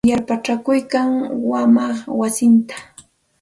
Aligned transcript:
Yarpachakuykan 0.11 1.09
wamaq 1.51 1.97
wasinta. 2.19 2.75